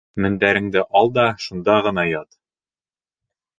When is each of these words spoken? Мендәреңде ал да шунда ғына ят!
Мендәреңде 0.25 0.83
ал 1.01 1.11
да 1.19 1.27
шунда 1.45 1.77
ғына 1.89 2.07
ят! 2.13 2.35